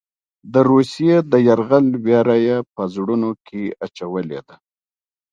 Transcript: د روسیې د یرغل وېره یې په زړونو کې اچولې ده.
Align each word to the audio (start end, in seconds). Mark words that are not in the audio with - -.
د 0.53 0.55
روسیې 0.71 1.15
د 1.31 1.33
یرغل 1.47 1.87
وېره 2.05 2.37
یې 2.47 2.57
په 2.73 2.81
زړونو 2.93 3.29
کې 3.47 3.63
اچولې 3.85 4.39
ده. 4.47 4.55